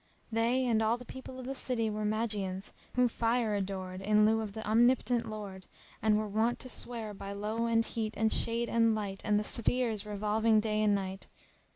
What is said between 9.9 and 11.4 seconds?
revolving day and night.